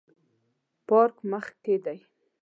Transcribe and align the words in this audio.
پارک 0.87 1.15
مخ 1.31 1.45
کې 1.63 1.75
دی 1.83 1.99